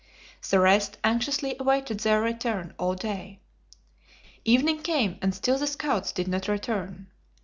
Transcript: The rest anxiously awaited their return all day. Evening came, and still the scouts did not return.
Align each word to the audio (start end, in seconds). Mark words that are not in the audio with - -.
The 0.49 0.59
rest 0.59 0.97
anxiously 1.03 1.55
awaited 1.59 1.99
their 1.99 2.19
return 2.23 2.73
all 2.79 2.95
day. 2.95 3.39
Evening 4.43 4.81
came, 4.81 5.19
and 5.21 5.35
still 5.35 5.59
the 5.59 5.67
scouts 5.67 6.11
did 6.11 6.27
not 6.27 6.47
return. 6.47 7.05